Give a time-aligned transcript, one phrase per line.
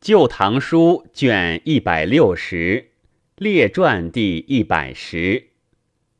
[0.00, 2.92] 旧唐书》卷一百六十，
[3.36, 5.50] 列传第一百十。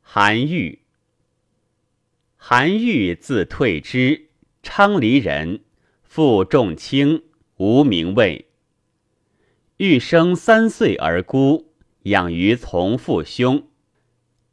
[0.01, 0.83] 韩愈，
[2.37, 4.29] 韩愈字退之，
[4.61, 5.61] 昌黎人，
[6.03, 7.23] 父仲卿，
[7.57, 8.49] 无名位。
[9.77, 11.73] 愈生三岁而孤，
[12.03, 13.67] 养于从父兄。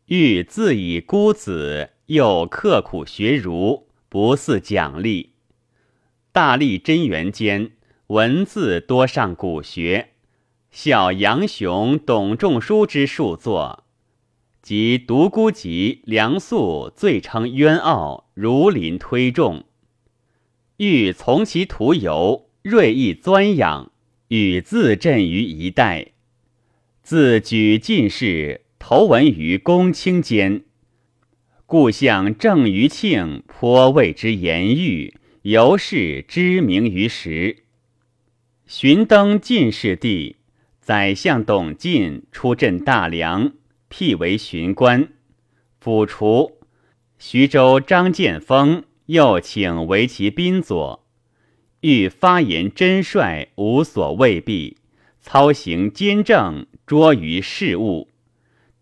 [0.07, 5.35] 愈自以孤子，又刻苦学儒，不似奖励。
[6.33, 7.73] 大历贞元间，
[8.09, 10.13] 文字多上古学，
[10.71, 13.85] 效杨雄、董仲舒之数作，
[14.63, 19.65] 及独孤及梁肃最称渊奥，如临推重。
[20.79, 23.93] 欲从其途游，锐意钻养，
[24.29, 26.13] 与自振于一代。
[27.03, 30.63] 自举进士，投闻于公卿间，
[31.67, 35.15] 故向郑余庆颇为之言誉。
[35.43, 37.65] 由是知名于时。
[38.69, 40.37] 寻登进士第，
[40.79, 43.53] 宰相董进出镇大梁，
[43.89, 45.09] 辟为巡官。
[45.81, 46.59] 辅除
[47.19, 51.03] 徐州张建峰又请为其宾佐，
[51.81, 54.77] 欲发言真率，无所畏避，
[55.23, 58.11] 操行兼政，卓于事务，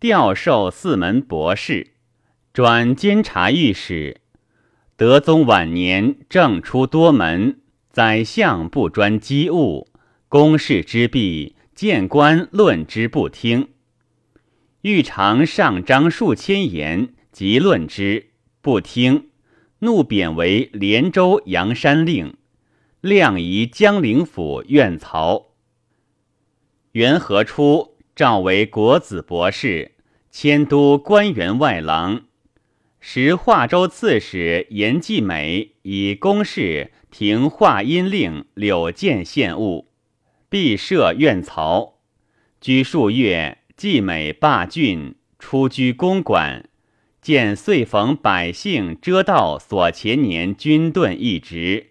[0.01, 1.91] 调授四门博士，
[2.51, 4.19] 转监察御史。
[4.97, 7.61] 德宗晚年，政出多门，
[7.97, 9.87] 宰相不专机务，
[10.29, 13.69] 公事之弊，谏官论之不听。
[14.81, 18.27] 欲尝上章数千言，即论之
[18.61, 19.29] 不听，
[19.79, 22.37] 怒贬为连州阳山令，
[23.01, 25.47] 亮移江陵府院曹。
[26.91, 29.93] 元和初，召为国子博士，
[30.29, 32.25] 迁都官员外郎。
[32.99, 39.87] 时华州刺史严继美以公事停华阴令柳建献物，
[40.49, 41.97] 必设院曹。
[42.61, 46.69] 居数月，既美罢郡，出居公馆，
[47.19, 51.87] 见遂逢百姓遮道所前年军盾一职。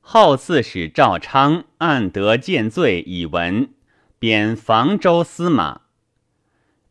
[0.00, 3.70] 后刺史赵昌暗得见罪以闻，
[4.18, 5.82] 贬房州司马。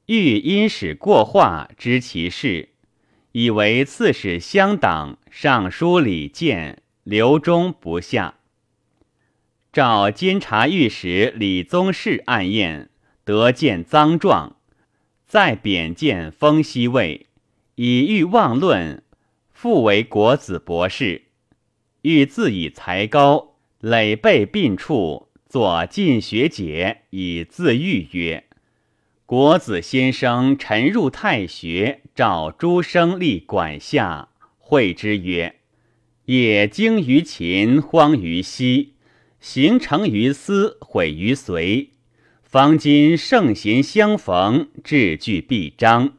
[0.06, 2.69] 欲因使过话知其事。
[3.34, 8.36] 以为刺史乡党尚书李建刘忠不下，
[9.74, 12.92] 召监察御史李宗室案验，
[13.24, 14.58] 得见赃状，
[15.25, 17.25] 再贬荐封西尉，
[17.74, 19.02] 以欲妄论，
[19.52, 21.24] 复为国子博士，
[22.03, 28.44] 欲自以才高，累备病处，作进学解，以自喻曰。
[29.25, 35.56] 国子先生沉入太学，召诸生立管下，会之曰
[36.29, 38.94] ：“业精于勤，荒于嬉，
[39.40, 41.90] 行成于思，毁于随。
[42.44, 46.13] 方今圣贤相逢，志具必彰，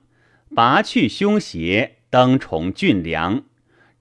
[0.53, 3.44] 拔去凶邪，登崇峻良。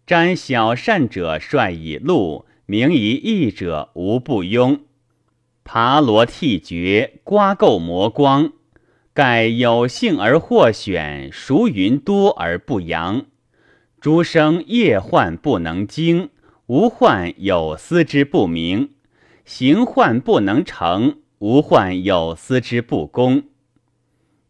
[0.08, 4.80] 瞻小善者率以禄，明以义者无不庸。
[5.64, 8.53] 爬罗剔绝，刮垢磨光。”
[9.14, 13.28] 盖有幸而获选，孰云多而不扬？
[14.02, 16.30] 诸生业患不能经，
[16.68, 18.90] 无患有司之不明；
[19.44, 23.44] 行患不能成，无患有司之不公。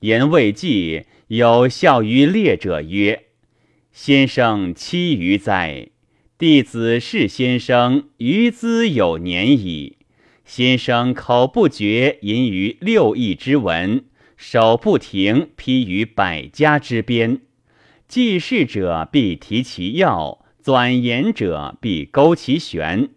[0.01, 3.23] 言未既，有笑于列者曰
[3.91, 5.89] ：“先生妻余哉？
[6.37, 9.97] 弟子是先生余资有年矣。
[10.45, 14.05] 先生口不绝吟于六艺之文。”
[14.37, 17.41] 手不停披于百家之边，
[18.09, 23.11] 记事者必提其要，纂言者必勾其玄。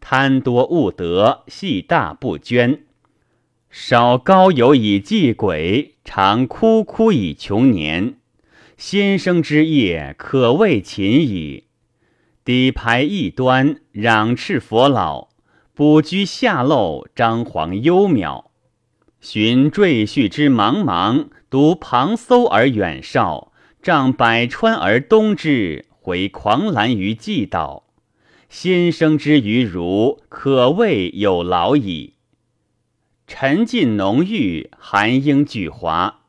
[0.00, 2.80] 贪多误得，细大不捐。
[3.70, 8.16] 少高有以济鬼，常枯枯以穷年。
[8.76, 11.66] 先生之业，可谓勤矣。
[12.44, 15.28] 底牌异端，攘斥佛老；
[15.74, 18.46] 卜居下漏，张皇幽渺。
[19.20, 23.52] 寻赘婿之茫茫，独旁搜而远绍，
[23.84, 27.84] 仗百川而东之，回狂澜于既岛。
[28.48, 32.14] 先生之于儒，可谓有劳矣。
[33.26, 36.20] 沉浸浓郁，含英俱华，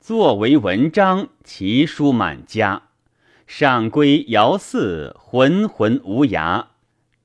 [0.00, 2.84] 作为文章，奇书满家。
[3.46, 6.68] 上归尧祀，浑浑无涯；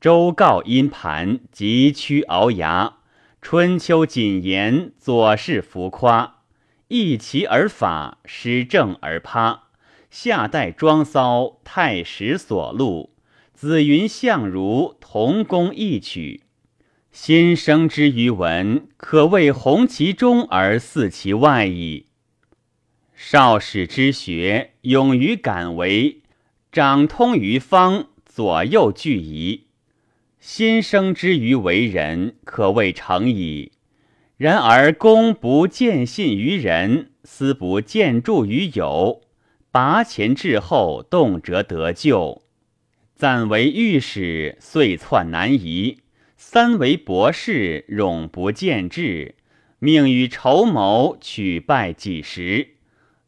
[0.01, 2.95] 周告殷盘，急趋鳌牙。
[3.41, 6.40] 春秋谨言，左氏浮夸；
[6.93, 9.69] 一齐而法，施正而趴。
[10.09, 13.11] 夏代庄骚，太史所录；
[13.53, 16.41] 子云相如，同工异曲。
[17.13, 22.07] 先生之于文，可谓弘其中而祀其外矣。
[23.15, 26.23] 少史之学，勇于敢为，
[26.73, 29.67] 长通于方，左右俱宜。
[30.41, 33.71] 先生之于为人，可谓成矣。
[34.41, 39.21] 然而公不见信于人，私不见助于友，
[39.69, 42.41] 拔前至后，动辄得救。
[43.13, 45.99] 暂为御史，遂窜南移；
[46.37, 49.35] 三为博士，冗不见志。
[49.77, 52.77] 命与筹谋，取败几时？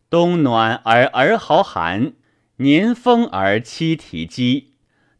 [0.10, 2.14] 冬暖而儿毫寒，
[2.56, 4.72] 年丰而妻啼饥。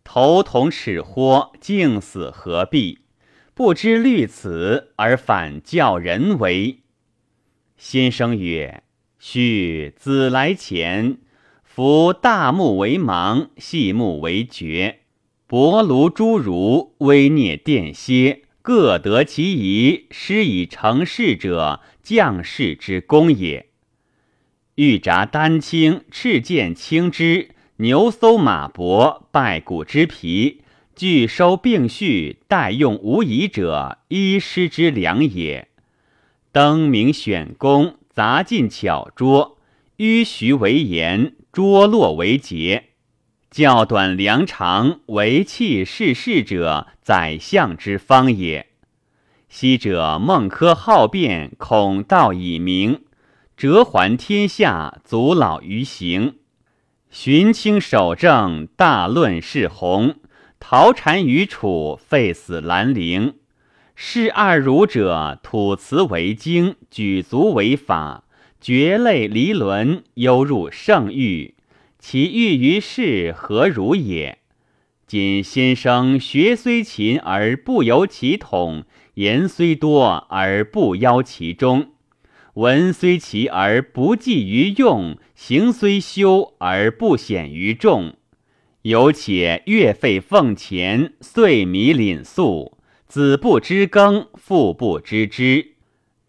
[0.04, 3.03] 头同齿豁，竟死何必？
[3.56, 6.80] 不知虑此而反教人为。
[7.78, 8.84] 先生曰
[9.20, 11.18] ：“须子来前。”
[11.64, 15.00] 夫大木为芒，细木为绝。
[15.48, 23.68] 薄庐诸儒，微聂殿歇，各得其宜，施以成事者，将士之功也。
[24.76, 30.63] 玉札丹青，赤剑青枝，牛搜马搏，败骨之皮，
[30.96, 35.68] 俱收并蓄，待用无疑者，医师之良也。
[36.52, 39.58] 灯明选功，杂进巧拙，
[39.98, 41.34] 迂徐为言。
[41.52, 42.86] 拙落为节，
[43.52, 48.70] 较短量长，为器世事者，宰相之方也。
[49.48, 53.02] 昔者孟轲好辩，孔道以明，
[53.56, 56.34] 折还天下，足老于行；
[57.12, 60.16] 荀卿守正，大论是宏，
[60.66, 63.34] 陶禅于楚，废死兰陵。
[63.96, 68.24] 是二儒者，吐词为经，举足为法。
[68.62, 71.56] 绝类离伦，犹入圣域，
[72.00, 74.40] 其欲于世何如也？
[75.06, 81.92] 今先生学虽勤而不由其统，言虽多而不邀其中，
[82.54, 88.16] 文虽奇而不济于用，行虽修而不显于众。
[88.84, 92.78] 有且月费俸钱，岁米廪粟，
[93.08, 95.76] 子不知耕，父不知之。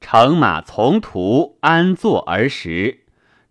[0.01, 3.01] 乘马从途，安坐而食。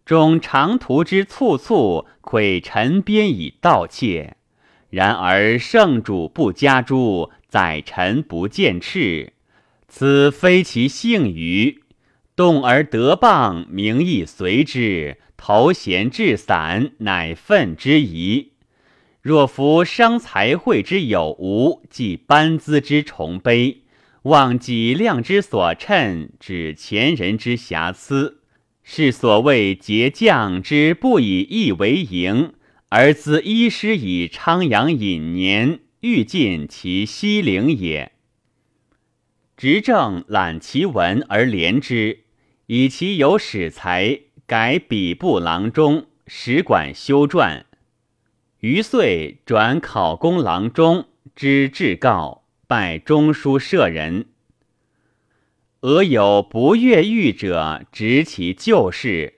[0.06, 4.38] 终长途之簇簇，窥陈边以盗窃。
[4.90, 9.34] 然而圣主不加诛，宰臣不见斥。
[9.90, 11.84] 此非其幸于
[12.38, 18.53] 动而得谤，名亦随之；头衔至散，乃愤之疑。
[19.24, 23.78] 若夫伤财会之有无，即班资之崇卑。
[24.24, 28.42] 忘己量之所称，指前人之瑕疵，
[28.84, 32.52] 是所谓节将之不以义为营，
[32.90, 38.12] 而自医师以昌阳隐年，欲尽其西陵也。
[39.56, 42.26] 执政览其文而怜之，
[42.66, 47.64] 以其有史才，改笔部郎中，使管修撰。
[48.64, 52.46] 余遂转考功郎中，知至告。
[52.66, 54.28] 拜中书舍人。
[55.82, 59.34] 俄有不悦狱者，执其旧事。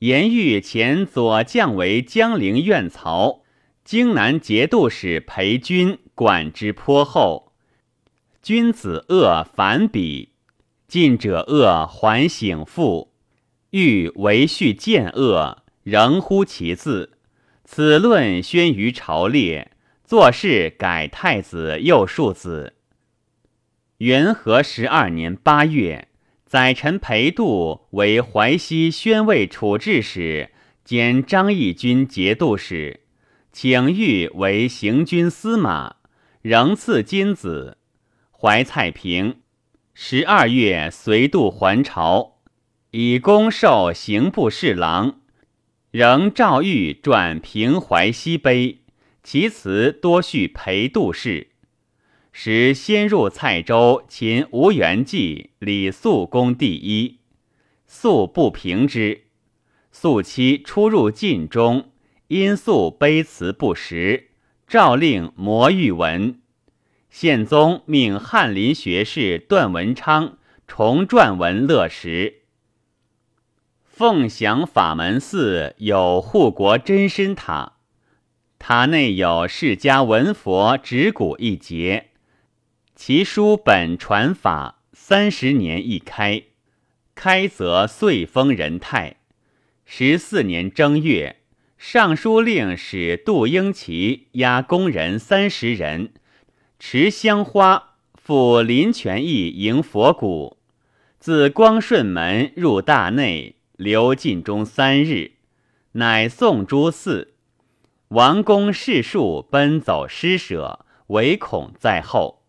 [0.00, 3.44] 言欲前左将为江陵院曹，
[3.84, 7.52] 荆南节度使裴军管之颇厚。
[8.42, 10.32] 君子恶反比，
[10.88, 13.12] 近者恶还省复。
[13.70, 17.13] 欲为续见恶，仍乎其字。
[17.64, 19.72] 此论宣于朝列。
[20.06, 22.74] 作事改太子右庶子。
[23.98, 26.08] 元和十二年八月，
[26.44, 30.50] 宰臣裴度为淮西宣慰处置使，
[30.84, 33.00] 兼张义军节度使，
[33.50, 35.96] 请谕为行军司马，
[36.42, 37.78] 仍赐金子。
[38.30, 39.40] 怀蔡平
[39.94, 42.40] 十二月随度还朝，
[42.90, 45.20] 以功授刑部侍郎，
[45.94, 48.80] 仍诏谕转平淮西碑。
[49.22, 51.50] 其词多叙裴度事，
[52.32, 57.20] 时先入蔡州，秦吴元济、李肃攻第一，
[57.86, 59.26] 肃不平之。
[59.92, 61.92] 肃妻出入晋中，
[62.26, 64.30] 因肃卑辞不实，
[64.66, 66.40] 诏令魔玉文。
[67.08, 72.40] 宪宗命翰林学士段文昌重撰文乐石。
[73.96, 77.74] 凤翔法门寺有护国真身塔。
[78.58, 82.08] 塔内有释迦文佛指骨一节，
[82.96, 86.42] 其书本传法三十年一开，
[87.14, 89.18] 开则岁丰人泰。
[89.84, 91.36] 十四年正月，
[91.78, 96.14] 尚书令使杜英奇押工人三十人，
[96.80, 100.56] 持香花赴临泉驿迎佛骨，
[101.20, 105.32] 自光顺门入大内，留尽中三日，
[105.92, 107.34] 乃送诸寺。
[108.08, 112.42] 王公士庶奔走施舍，唯恐在后。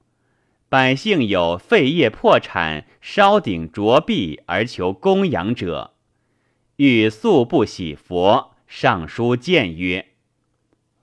[0.70, 5.94] 百姓有废业破产、烧鼎着壁而求供养者，
[6.78, 8.52] 欲素不喜佛。
[8.68, 10.08] 上书谏曰：“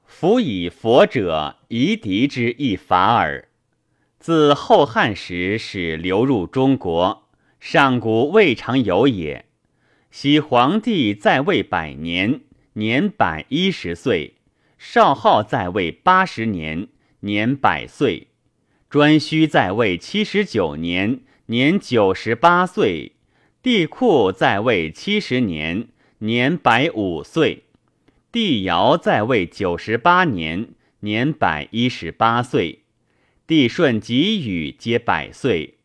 [0.05, 3.49] 夫以佛者，夷狄之一法耳。
[4.19, 7.29] 自后汉时始流入中国，
[7.61, 9.47] 上古未尝有也。
[10.13, 12.43] 昔皇帝在位百年，
[12.75, 14.35] 年百一十岁；
[14.79, 16.87] 少昊在位八十年，
[17.21, 18.29] 年百岁；
[18.91, 23.13] 颛顼在位七十九年，年九十八岁；
[23.63, 25.89] 帝喾在位七十年。”
[26.23, 27.65] 年百五岁，
[28.31, 30.69] 帝尧在位九十八年，
[31.01, 32.85] 年百一十八岁，
[33.45, 35.79] 帝舜、及禹皆百岁。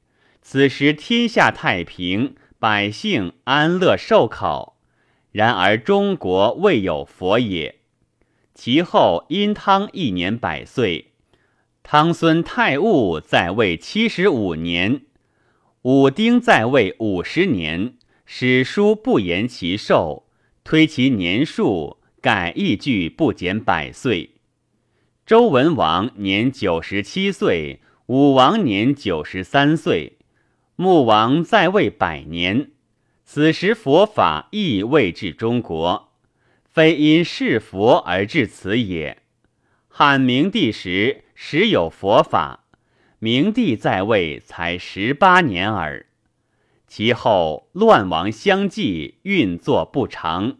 [0.43, 4.77] 此时天下太平，百姓安乐受考。
[5.31, 7.75] 然而中国未有佛也。
[8.55, 11.11] 其后殷汤一年百岁，
[11.83, 15.01] 汤孙太戊在位七十五年，
[15.83, 17.93] 武丁在位五十年。
[18.25, 20.27] 史书不言其寿。
[20.63, 24.31] 推其年数，改一句不减百岁。
[25.25, 30.16] 周文王年九十七岁，武王年九十三岁，
[30.79, 32.69] 穆王在位百年。
[33.25, 36.11] 此时佛法亦未至中国，
[36.63, 39.17] 非因是佛而至此也。
[39.87, 42.65] 汉明帝时时有佛法，
[43.17, 46.05] 明帝在位才十八年耳。
[46.87, 50.57] 其后乱王相继，运作不长。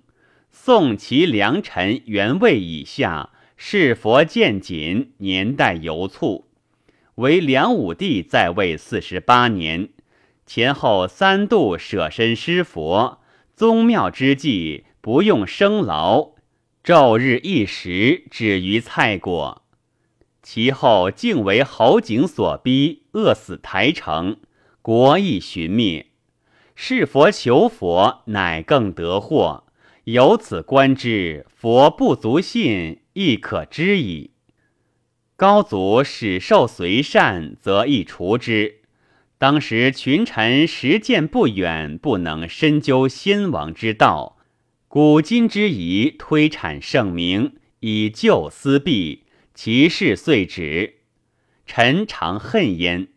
[0.49, 6.47] 宋齐梁陈元魏以下，是佛渐谨，年代犹促。
[7.15, 9.89] 为梁武帝在位四十八年，
[10.47, 13.19] 前后三度舍身施佛，
[13.53, 16.29] 宗庙之际不用生劳，
[16.81, 19.63] 昼日一时，止于菜果。
[20.41, 24.37] 其后竟为侯景所逼，饿死台城，
[24.81, 26.07] 国亦寻灭。
[26.75, 29.65] 是佛求佛，乃更得祸。
[30.05, 34.31] 由此观之，佛不足信，亦可知矣。
[35.35, 38.83] 高祖始受随善，则亦除之。
[39.37, 44.37] 当时群臣实见不远，不能深究先王之道，
[44.87, 50.95] 古今之宜，推阐圣明，以救私弊，其事遂止。
[51.65, 53.09] 臣常恨焉。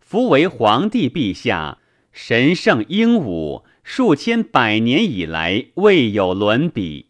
[0.00, 1.78] 夫为皇帝陛下，
[2.12, 3.64] 神圣英武。
[3.82, 7.06] 数千百年以来未有伦比，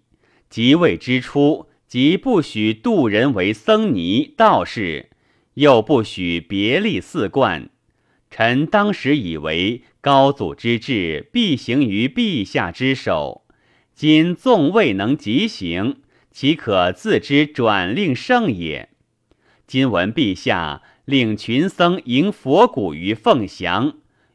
[0.48, 5.10] 即位之初，即不许渡人为僧尼道士，
[5.54, 7.68] 又不许别立寺观。
[8.30, 13.44] 臣当时以为高祖之志必行于陛下之手，
[13.94, 15.96] 今纵未能即行，
[16.30, 18.90] 岂可自知转令圣也？
[19.66, 23.94] 今闻陛下令群僧迎佛骨于凤翔，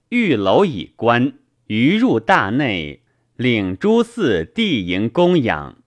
[0.09, 1.33] 玉楼以观。
[1.67, 3.01] 于入大内，
[3.35, 5.77] 领诸寺地营供养。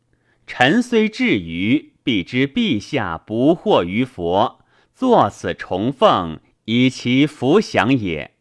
[0.47, 8.33] 臣虽至于，必知陛下不惑于佛，作此崇奉，以其福享也。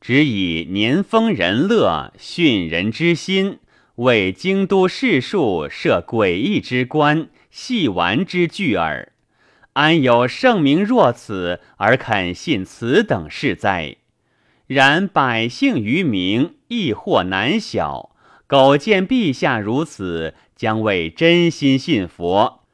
[0.00, 3.58] 只以年丰人乐，训人之心，
[3.96, 9.12] 为京都士庶设诡异之官，戏玩之具耳。
[9.74, 13.96] 安有圣明若此而肯信此等事哉？
[14.66, 18.14] 然百姓于民亦或难晓，
[18.46, 22.64] 苟见陛下如此，将为真心信佛。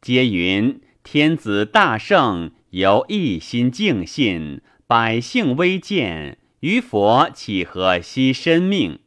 [0.00, 9.00] 皆云天子大圣，由一心敬信，百姓微贱，于佛岂何惜身命？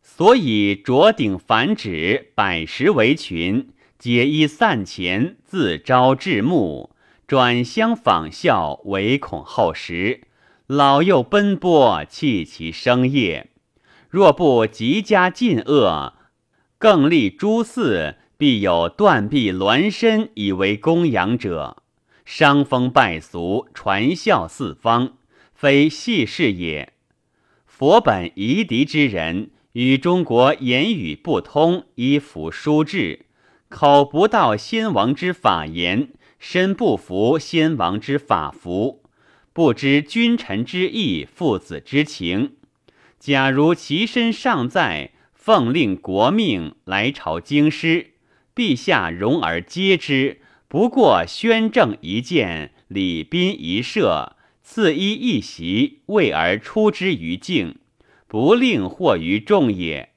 [0.00, 6.90] 所以着顶凡指，百十为群，皆依散前，自招至暮，
[7.26, 10.20] 转相仿效，唯恐后时。
[10.68, 13.50] 老幼奔波，弃其生业。
[14.08, 16.14] 若不极加禁恶，
[16.78, 21.82] 更立诸寺，必有断臂挛身以为供养者，
[22.24, 25.14] 伤风败俗，传孝四方，
[25.54, 26.92] 非细事也。
[27.66, 33.26] 佛本夷狄之人，与中国言语不通，依服书志，
[33.68, 39.02] 口不道先王之法言，身不服先王之法服。
[39.52, 42.52] 不知君臣之义，父子之情。
[43.18, 48.12] 假如其身尚在，奉令国命来朝京师，
[48.54, 57.80] 陛下容而接之，不过宣政一件，礼宾一设，赐衣一席，为而出之于境，
[58.28, 60.10] 不令惑于众也。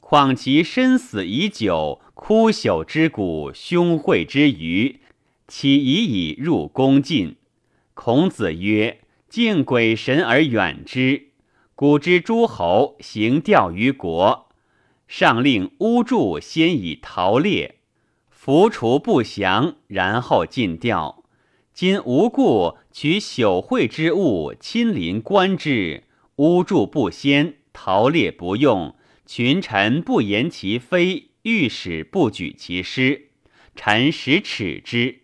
[0.00, 4.98] 况其身死已久，枯朽之骨，凶秽之余，
[5.46, 7.36] 岂已以入宫禁？
[7.94, 11.28] 孔子曰：“敬鬼神而远之。
[11.76, 14.48] 古之诸侯行吊于国，
[15.06, 17.76] 上令巫祝先以陶猎，
[18.42, 21.24] 伏除不祥，然后尽调。
[21.74, 26.04] 今无故取朽秽之物，亲临观之，
[26.36, 28.96] 巫祝不先，陶列不用。”
[29.28, 33.28] 群臣不言其非，御史不举其师，
[33.76, 35.20] 臣实耻之。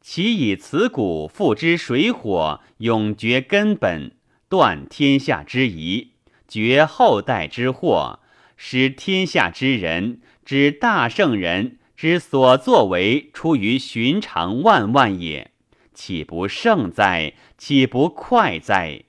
[0.00, 4.10] 其以此古复之水火，永绝根本，
[4.48, 6.14] 断天下之疑，
[6.48, 8.18] 绝后代之祸，
[8.56, 15.52] 使天下之人知大圣人之所作为出于寻常万万也，
[15.94, 17.32] 岂不胜哉？
[17.56, 19.04] 岂不快哉？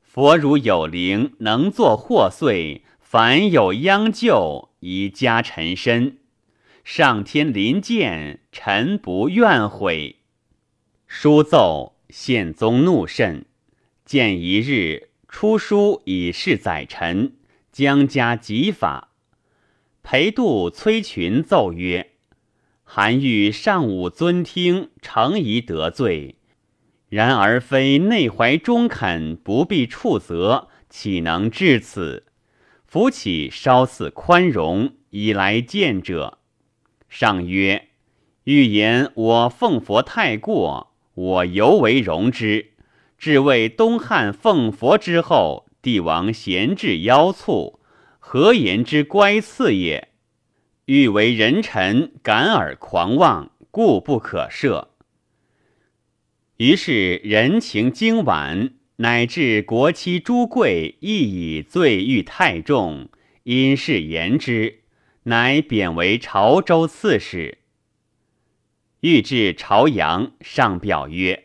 [0.00, 2.80] 佛如有灵，能作祸祟。
[3.00, 6.16] 凡有殃救，宜加臣身。
[6.84, 10.16] 上天临见，臣不怨悔。
[11.06, 13.44] 书奏，宪宗怒甚。
[14.06, 17.34] 见一日，出书以示宰臣，
[17.70, 19.10] 将加极法。
[20.02, 22.12] 裴度、崔群奏曰
[22.90, 26.36] ：“韩愈上武尊听，诚宜得罪。
[27.10, 32.24] 然而非内怀中肯，不必处责，岂能至此？”
[32.88, 36.38] 扶起稍似宽容，以来见者。
[37.10, 37.88] 上曰
[38.44, 42.70] ：“欲言我奉佛太过，我犹为容之。
[43.18, 47.78] 至为东汉奉佛之后，帝王贤至妖蹙，
[48.18, 50.08] 何言之乖次也？
[50.88, 54.88] 欲为人臣，敢而狂妄，故不可赦。”
[56.56, 58.74] 于是人情经晚。
[59.00, 63.10] 乃至国戚诸贵亦以罪欲太重，
[63.44, 64.80] 因事言之，
[65.24, 67.58] 乃贬为潮州刺史。
[69.00, 71.44] 欲至朝阳，上表曰：“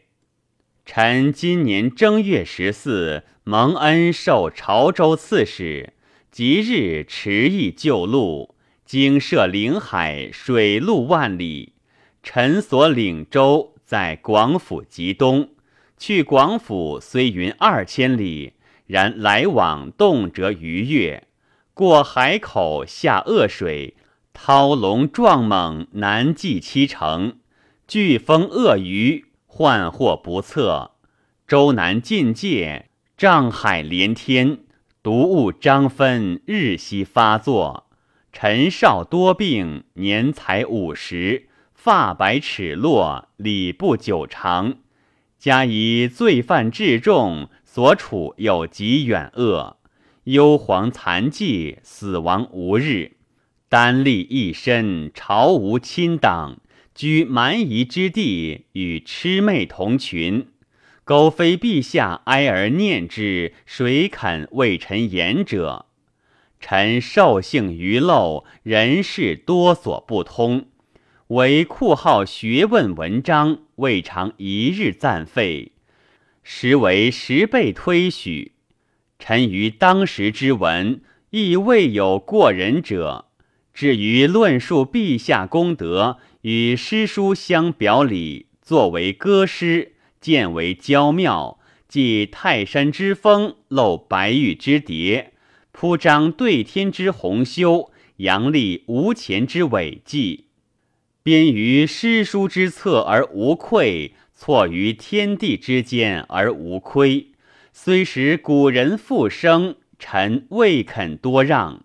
[0.84, 5.94] 臣今年正月十四，蒙恩受潮州刺史，
[6.32, 8.53] 即日迟意就路，
[8.86, 11.74] 经涉领海，水陆万里。
[12.22, 15.50] 臣所领州在广府极东。”
[15.96, 18.54] 去广府虽云二千里，
[18.88, 21.24] 然来往动辄逾越。
[21.74, 23.96] 过海口下恶水，
[24.34, 27.38] 涛龙壮猛，难计七成。
[27.88, 30.92] 飓风恶鱼，患祸不测。
[31.48, 34.60] 舟南进界，障海连天，
[35.02, 37.86] 毒物张分，日夕发作。
[38.34, 44.80] 陈少多病，年才五十，发白齿落，礼不久长。
[45.38, 49.78] 加以罪犯至重，所处有极远恶，
[50.24, 53.18] 幽黄残迹，死亡无日，
[53.70, 56.60] 单立一身，朝无亲党，
[56.96, 60.48] 居蛮夷之地，与魑魅同群。
[61.04, 65.86] 苟非陛下哀而念之，谁肯为臣言者？
[66.66, 70.68] 臣受幸于陋，人事多所不通。
[71.28, 75.74] 唯酷好学问文章，未尝一日暂废，
[76.42, 78.54] 实为十倍推许。
[79.20, 83.26] 臣于当时之文，亦未有过人者。
[83.74, 95.33] 至于论述陛下功德，与诗书相表里，作为歌诗，见为娇妙，即泰山之峰，露白玉之蝶，
[95.74, 100.46] 铺张对天之宏修，扬立无前之伟绩。
[101.24, 107.32] 编于诗书之侧而无愧，错于天地之间而无亏。
[107.74, 111.84] 虽使古人复生，臣未肯多让。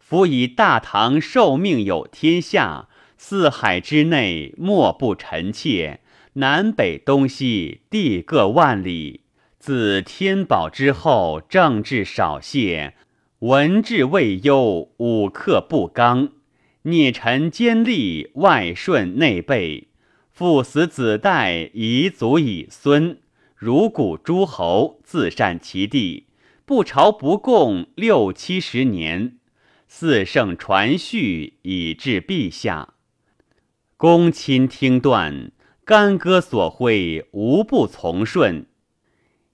[0.00, 6.00] 夫以大唐受命有天下，四海之内莫不臣妾，
[6.34, 9.20] 南北东西地各万里。
[9.58, 12.94] 自天宝之后，政治少懈，
[13.42, 16.28] 文治未优，武克不刚。
[16.82, 19.86] 孽臣坚立，外顺内悖，
[20.30, 23.18] 父死子代，遗祖以孙。
[23.56, 26.26] 如古诸侯自善其地，
[26.64, 29.38] 不朝不贡六七十年，
[29.88, 32.94] 四圣传续以至陛下。
[33.96, 35.50] 公亲听断，
[35.84, 38.66] 干戈所会，无不从顺。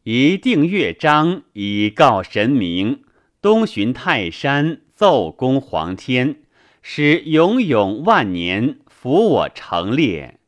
[0.03, 3.05] 一定乐章以告神明，
[3.40, 6.38] 东巡泰山，奏功皇天。
[6.83, 10.40] 使永永万年，服我成列。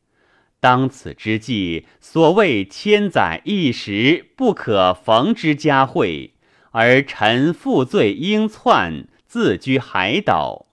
[0.59, 6.33] 当此之际，所谓千载一时不可逢之佳会，
[6.71, 10.65] 而臣负罪应窜，自居海岛，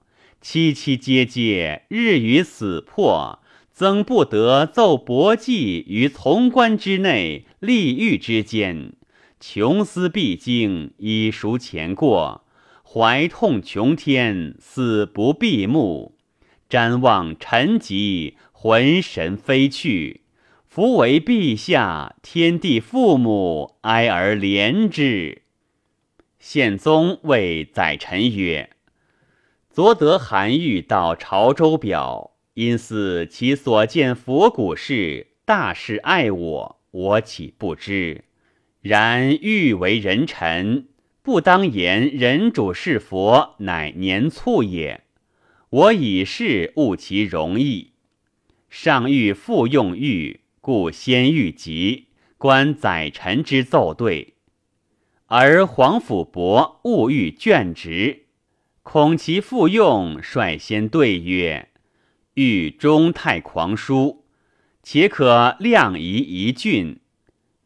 [0.43, 3.39] 凄凄切切，日与死迫，
[3.73, 8.93] 曾不得奏薄计于从官之内，利欲之间，
[9.41, 12.45] 穷思必经，以赎前过，
[12.83, 16.17] 怀痛穷天，死不闭目，
[16.69, 18.35] 瞻望沉寂。
[18.61, 20.23] 魂神飞去，
[20.67, 25.43] 夫为陛下天地父母，哀而怜之。
[26.41, 28.71] 宪宗谓宰臣曰
[29.71, 38.25] ：“昨得韩愈到潮州表，因似其所见佛骨事，大是爱我，我岂不知？
[38.81, 40.87] 然欲为人臣，
[41.23, 45.03] 不当言人主是佛，乃年卒也。
[45.71, 47.93] 我以是悟其容易。”
[48.71, 54.35] 上欲复用玉，故先欲急，观宰臣之奏对。
[55.27, 58.27] 而皇甫伯勿欲倦职，
[58.83, 61.69] 恐其复用，率先对曰
[62.35, 64.25] ：“欲中太狂疏，
[64.83, 67.01] 且可量夷一郡。”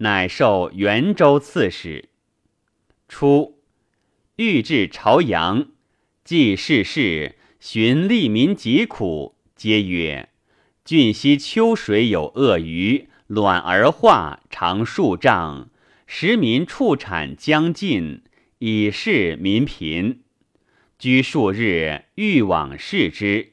[0.03, 2.09] 乃授元州刺史。
[3.09, 3.61] 初，
[4.35, 5.69] 欲至朝阳，
[6.25, 10.29] 既世事，寻利民疾苦，皆曰。
[10.85, 15.71] 郡西秋水有鳄鱼，卵而化，长数丈，
[16.09, 18.23] 食民畜产将尽，
[18.59, 20.23] 以示民贫。
[20.99, 23.53] 居数日，欲往视之，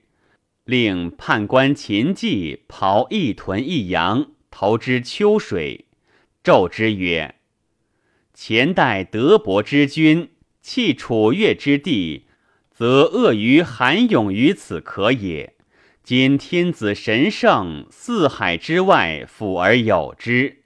[0.64, 5.86] 令判官秦季刨一豚一羊，投之秋水，
[6.50, 7.36] 纣之曰
[8.34, 10.32] ：“前代德伯之君
[10.64, 12.26] 弃楚越之地，
[12.72, 15.54] 则恶于韩勇于此可也。”
[16.02, 20.64] 今天子神圣，四海之外辅而有之，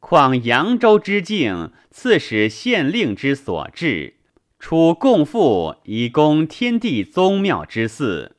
[0.00, 4.14] 况扬州之境，刺史县令之所至，
[4.58, 8.36] 处共赋以供天地宗庙之祀，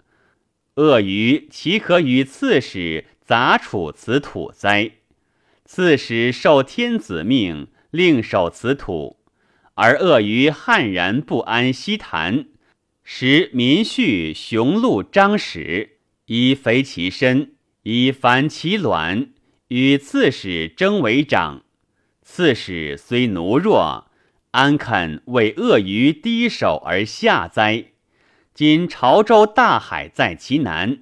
[0.78, 4.94] 鳄鱼岂可与刺史杂处此土哉？
[5.68, 9.18] 刺史受天子命，令守此土，
[9.76, 12.46] 而鳄鱼悍然不安西坛，
[13.04, 15.98] 使民畜雄鹿张矢。
[16.28, 17.52] 以肥其身，
[17.84, 19.30] 以繁其卵，
[19.68, 21.64] 与刺史争为长。
[22.22, 24.10] 刺史虽奴弱，
[24.52, 27.88] 安肯为鳄鱼低首而下哉？
[28.54, 31.00] 今潮州大海在其南，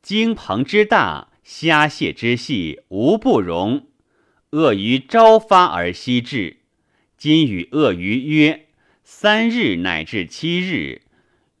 [0.00, 3.88] 鲸鹏之大，虾蟹之细，无不容。
[4.56, 6.56] 鳄鱼朝发而夕至，
[7.18, 8.68] 今与鳄鱼约
[9.04, 11.02] 三日乃至七日。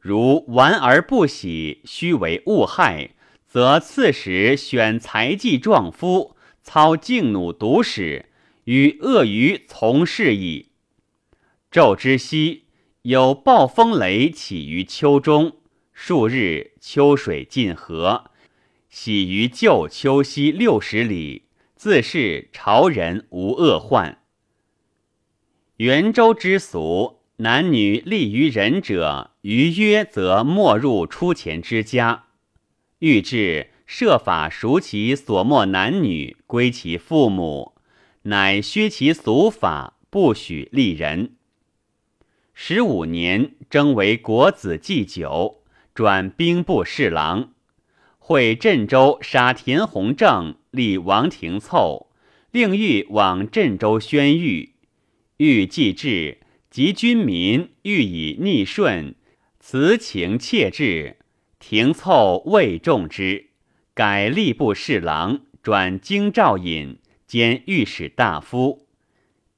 [0.00, 3.10] 如玩而不喜，须为物害，
[3.46, 8.30] 则刺史选才技壮夫，操劲弩毒使，
[8.64, 10.70] 与鳄鱼从事矣。
[11.70, 12.64] 昼之夕，
[13.02, 15.58] 有暴风雷起于秋中，
[15.92, 18.30] 数日秋水尽河，
[18.88, 21.42] 洗于旧秋溪六十里，
[21.76, 24.18] 自是朝人无恶患。
[25.76, 27.16] 元州之俗。
[27.38, 32.28] 男女立于人者，于约则莫入出钱之家。
[33.00, 37.74] 欲至设法赎其所没男女，归其父母，
[38.22, 41.36] 乃削其俗法，不许立人。
[42.54, 45.62] 十五年，征为国子祭酒，
[45.92, 47.52] 转兵部侍郎。
[48.28, 52.08] 会镇州杀田弘正，立王廷凑，
[52.50, 54.70] 令欲往镇州宣谕。
[55.36, 56.38] 欲既至。
[56.68, 59.14] 及军民欲以逆顺，
[59.60, 61.18] 辞情切至，
[61.60, 63.50] 廷凑未重之，
[63.94, 68.88] 改吏部侍郎，转京兆尹，兼御史大夫，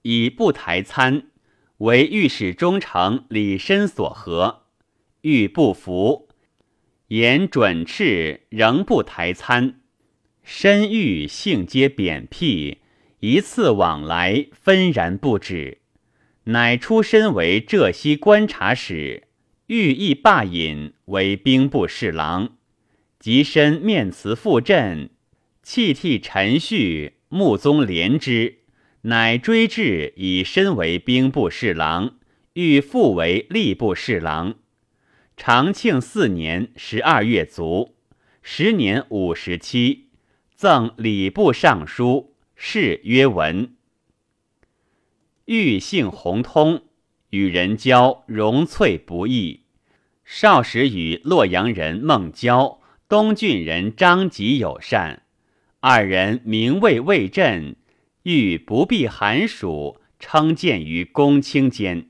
[0.03, 1.29] 以不台参，
[1.79, 4.67] 为御史中丞李绅所合，
[5.23, 6.28] 欲不服，
[7.09, 9.81] 言准斥，仍不台参。
[10.43, 12.79] 申欲性皆贬僻，
[13.21, 15.79] 一次往来纷然不止。
[16.45, 19.25] 乃出身为浙西观察使，
[19.69, 22.57] 欲意罢隐为兵部侍郎，
[23.19, 25.09] 及身面辞赴镇，
[25.63, 28.59] 弃替陈绪，穆宗怜之，
[29.03, 32.19] 乃追至以身为兵部侍郎，
[32.53, 34.57] 欲复为吏部侍郎。
[35.39, 37.95] 长庆四年十二月卒，
[38.43, 40.09] 时年五十七，
[40.57, 43.73] 赠礼部尚书，谥曰文。
[45.45, 46.83] 欲性宏通，
[47.31, 49.61] 与人交融粹不易。
[50.25, 55.23] 少时与洛阳人孟郊、东郡人张吉友善，
[55.79, 57.77] 二人名位未振，
[58.25, 62.09] 欲不避寒暑，称见于公卿间，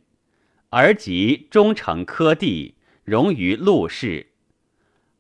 [0.71, 2.75] 而及终成科第，
[3.09, 4.27] 荣于陆氏。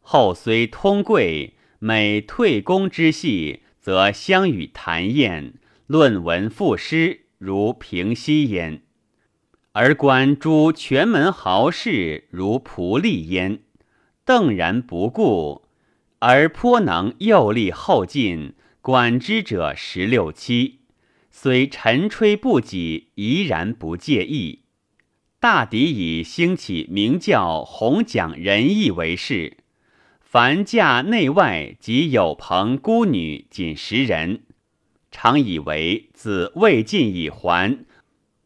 [0.00, 5.54] 后虽通贵，每退宫之系，则相与谈宴，
[5.86, 8.82] 论文赋诗，如平息焉。
[9.72, 13.60] 而观诸权门豪士，如仆隶焉，
[14.26, 15.64] 瞪然不顾。
[16.18, 20.80] 而颇能诱力后进，管之者十六七，
[21.30, 24.64] 虽沉吹不己，怡然不介意。
[25.40, 29.58] 大抵以兴起名教弘讲仁义为事。
[30.20, 34.42] 凡嫁内外及有朋孤女仅十人，
[35.12, 37.84] 常以为子未尽已还。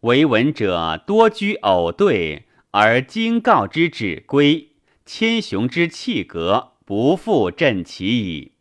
[0.01, 4.73] 为闻者多居偶对，而今告之止归，
[5.07, 6.73] 千雄之气格。
[6.85, 8.53] 不复振其矣，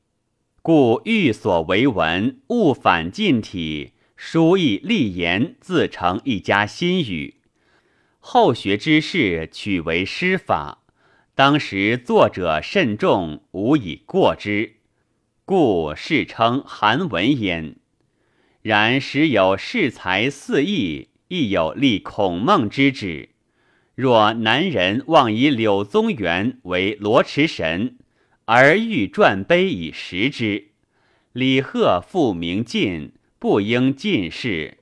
[0.61, 7.40] 故欲所为文，勿反近体，书意立言，自成一家心语。
[8.23, 10.83] 后学之士取为师法，
[11.33, 14.75] 当时作者慎重，无以过之，
[15.43, 17.75] 故世称韩文焉。
[18.61, 23.29] 然时有恃才肆意，亦有立孔孟之旨。
[23.95, 27.97] 若南人望以柳宗元为罗池神。
[28.45, 30.69] 而欲传碑以识之，
[31.31, 34.77] 李贺复名进，不应进士；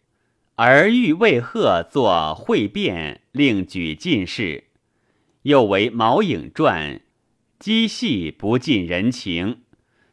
[0.62, 4.66] 而欲为贺作会辩，另举进士。
[5.44, 7.00] 又为毛颖传，
[7.58, 9.62] 机细不近人情。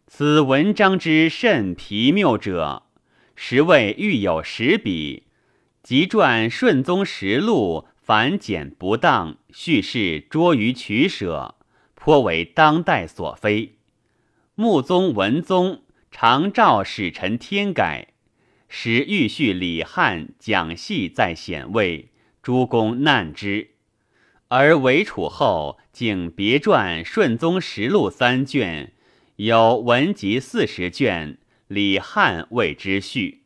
[0.06, 2.84] 此文章之甚皮谬者，
[3.34, 5.24] 实谓欲有实笔，
[5.82, 11.56] 即传顺宗实录，繁简不当，叙事拙于取舍。
[11.96, 13.78] 颇为当代所非。
[14.54, 15.82] 穆宗、文宗
[16.12, 18.14] 常召使臣添改，
[18.68, 22.08] 时欲续李汉讲系在显位，
[22.42, 23.70] 诸公难之。
[24.48, 28.92] 而为楚后，竟别传顺宗实录三卷，
[29.36, 33.42] 有文集四十卷，李汉谓之序。